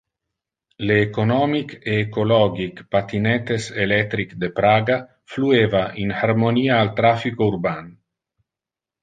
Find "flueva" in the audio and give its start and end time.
5.35-5.83